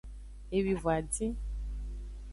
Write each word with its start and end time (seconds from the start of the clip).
Ewivon 0.57 0.91
adin. 0.97 1.33